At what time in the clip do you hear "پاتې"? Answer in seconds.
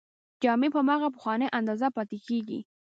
1.95-2.17